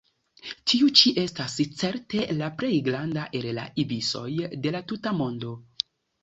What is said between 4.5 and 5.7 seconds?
de la tuta mondo.